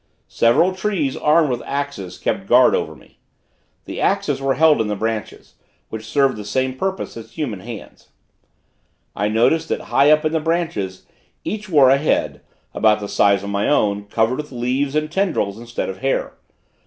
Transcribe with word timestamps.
Several 0.27 0.73
trees 0.73 1.15
armed 1.15 1.51
with 1.51 1.61
axes 1.63 2.17
kept 2.17 2.47
guard 2.47 2.73
over 2.73 2.95
me. 2.95 3.19
The 3.85 4.01
axes 4.01 4.41
were 4.41 4.55
held 4.55 4.81
in 4.81 4.87
the 4.87 4.95
branches, 4.95 5.53
which 5.89 6.07
served 6.07 6.37
the 6.37 6.43
same 6.43 6.73
purpose 6.75 7.15
as 7.15 7.33
human 7.33 7.59
hands. 7.59 8.09
I 9.15 9.27
noticed 9.27 9.69
that 9.69 9.79
high 9.93 10.09
up 10.09 10.25
in 10.25 10.31
the 10.31 10.39
branches 10.39 11.05
each 11.43 11.69
wore 11.69 11.91
a 11.91 11.97
head, 11.99 12.41
about 12.73 12.99
the 12.99 13.07
size 13.07 13.43
of 13.43 13.51
my 13.51 13.69
own, 13.69 14.05
covered 14.05 14.37
with 14.37 14.51
leaves 14.51 14.95
and 14.95 15.11
tendrils 15.11 15.59
instead 15.59 15.87
of 15.87 15.99
hair. 15.99 16.33